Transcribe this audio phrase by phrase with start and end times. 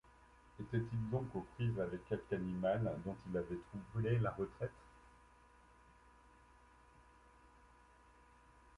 [0.59, 4.71] Était-il donc aux prises avec quelque animal dont il avait troublé la retraite